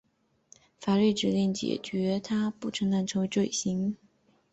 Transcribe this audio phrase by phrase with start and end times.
[0.79, 3.97] 法律指令解决族裔群体不平等和使歧视成为罪行。